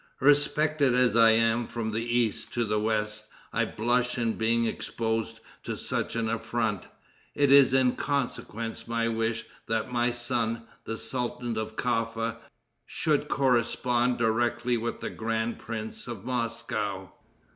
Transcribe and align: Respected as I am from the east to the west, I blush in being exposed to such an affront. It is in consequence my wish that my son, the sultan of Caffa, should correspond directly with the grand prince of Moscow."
Respected 0.19 0.95
as 0.95 1.15
I 1.15 1.29
am 1.29 1.67
from 1.67 1.91
the 1.91 2.03
east 2.03 2.51
to 2.55 2.65
the 2.65 2.79
west, 2.79 3.27
I 3.53 3.65
blush 3.65 4.17
in 4.17 4.33
being 4.33 4.65
exposed 4.65 5.41
to 5.65 5.77
such 5.77 6.15
an 6.15 6.27
affront. 6.27 6.87
It 7.35 7.51
is 7.51 7.71
in 7.71 7.95
consequence 7.95 8.87
my 8.87 9.07
wish 9.07 9.45
that 9.67 9.91
my 9.91 10.09
son, 10.09 10.63
the 10.85 10.97
sultan 10.97 11.55
of 11.55 11.75
Caffa, 11.75 12.37
should 12.87 13.27
correspond 13.27 14.17
directly 14.17 14.75
with 14.75 15.01
the 15.01 15.11
grand 15.11 15.59
prince 15.59 16.07
of 16.07 16.25
Moscow." 16.25 17.13